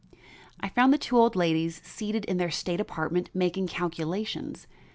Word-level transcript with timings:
I 0.59 0.67
found 0.67 0.91
the 0.91 0.97
two 0.97 1.15
old 1.15 1.35
ladies 1.35 1.79
seated 1.83 2.25
in 2.25 2.37
their 2.37 2.49
state 2.49 2.79
apartment 2.81 3.29
making 3.35 3.67
calculations. 3.67 4.65